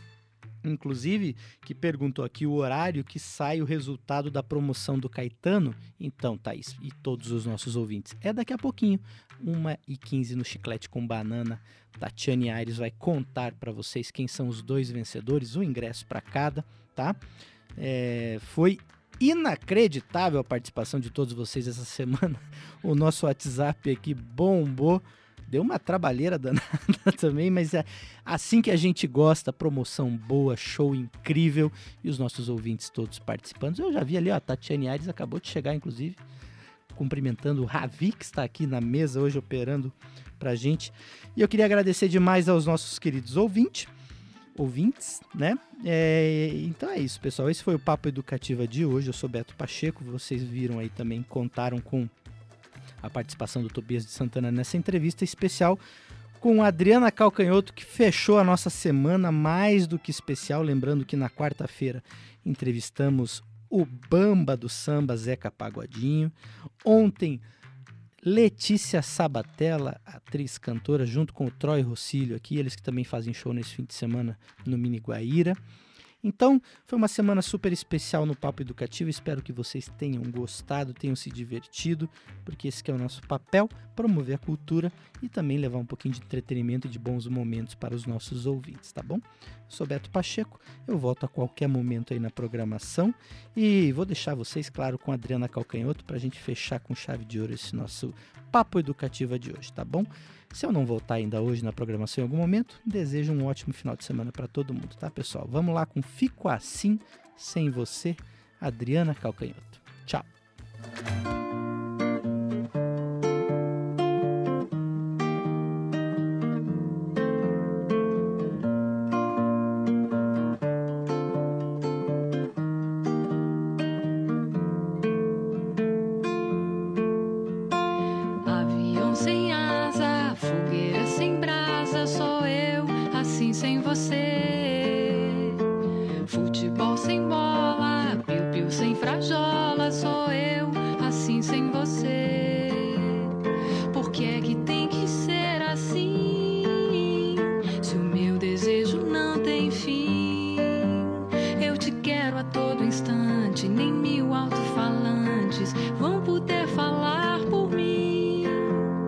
[0.70, 5.76] inclusive, que perguntou aqui o horário que sai o resultado da promoção do Caetano.
[6.00, 9.00] Então, Thaís, e todos os nossos ouvintes, é daqui a pouquinho,
[9.44, 11.62] 1h15 no Chiclete com Banana.
[12.00, 16.64] Tatiane Aires vai contar para vocês quem são os dois vencedores, um ingresso para cada,
[16.96, 17.16] tá?
[17.76, 18.78] É, foi
[19.20, 22.40] inacreditável a participação de todos vocês essa semana.
[22.84, 25.02] O nosso WhatsApp aqui bombou.
[25.48, 26.62] Deu uma trabalheira danada
[27.18, 27.86] também, mas é
[28.26, 31.72] assim que a gente gosta, promoção boa, show incrível
[32.04, 33.80] e os nossos ouvintes todos participando.
[33.80, 36.16] Eu já vi ali, ó, a Tatiane Aires acabou de chegar, inclusive,
[36.96, 39.92] cumprimentando o Ravi, que está aqui na mesa hoje operando
[40.38, 40.92] pra gente.
[41.36, 43.88] E eu queria agradecer demais aos nossos queridos ouvintes
[44.58, 45.58] ouvintes, né?
[45.86, 47.50] É, então é isso, pessoal.
[47.50, 49.08] Esse foi o Papo Educativa de hoje.
[49.08, 50.04] Eu sou Beto Pacheco.
[50.04, 52.10] Vocês viram aí também, contaram com
[53.02, 55.80] a participação do Tobias de Santana nessa entrevista especial
[56.40, 60.62] com a Adriana Calcanhoto, que fechou a nossa semana mais do que especial.
[60.62, 62.04] Lembrando que na quarta-feira
[62.46, 66.32] entrevistamos o Bamba do Samba, Zeca Pagodinho.
[66.86, 67.42] Ontem
[68.24, 73.54] Letícia Sabatella, atriz, cantora, junto com o Troy Rossílio aqui, eles que também fazem show
[73.54, 75.56] nesse fim de semana no Mini Guaíra.
[76.24, 79.10] Então, foi uma semana super especial no Papo Educativo.
[79.10, 82.10] Espero que vocês tenham gostado, tenham se divertido,
[82.44, 84.92] porque esse é o nosso papel, promover a cultura
[85.22, 88.92] e também levar um pouquinho de entretenimento e de bons momentos para os nossos ouvintes,
[88.92, 89.20] tá bom?
[89.68, 93.14] sou Beto Pacheco, eu volto a qualquer momento aí na programação
[93.56, 97.26] e vou deixar vocês, claro, com a Adriana Calcanhoto para a gente fechar com chave
[97.26, 98.14] de ouro esse nosso
[98.52, 100.06] Papo Educativa de hoje, tá bom?
[100.54, 103.96] Se eu não voltar ainda hoje na programação em algum momento, desejo um ótimo final
[103.96, 105.48] de semana para todo mundo, tá, pessoal?
[105.50, 107.00] Vamos lá com Fico Assim,
[107.36, 108.16] Sem Você,
[108.60, 109.82] Adriana Calcanhoto.
[110.06, 110.26] Tchau!